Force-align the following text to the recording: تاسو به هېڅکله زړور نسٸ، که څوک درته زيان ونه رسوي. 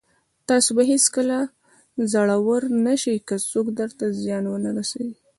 تاسو 0.49 0.69
به 0.77 0.83
هېڅکله 0.91 1.37
زړور 2.11 2.61
نسٸ، 2.85 3.03
که 3.27 3.35
څوک 3.49 3.67
درته 3.79 4.03
زيان 4.21 4.43
ونه 4.47 4.71
رسوي. 4.77 5.13